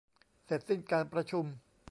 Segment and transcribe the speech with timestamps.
[0.45, 1.45] เสร็จสิ้นการประชุม